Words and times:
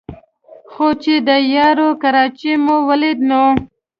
خو 0.71 0.87
چې 1.03 1.13
د 1.27 1.29
یارو 1.55 1.89
کراچۍ 2.01 2.53
مې 2.63 2.75
ولېده 2.87 3.25
نو 3.29 3.43